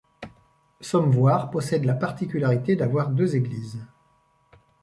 Sommevoire 0.79 1.51
possède 1.51 1.85
la 1.85 1.93
particularité 1.93 2.75
d'avoir 2.75 3.09
deux 3.11 3.35
églises. 3.35 3.85